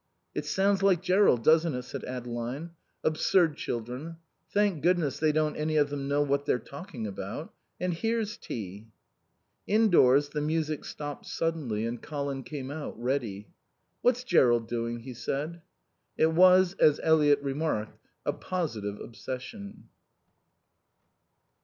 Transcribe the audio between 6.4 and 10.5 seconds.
they're talking about.... And here's tea." Indoors the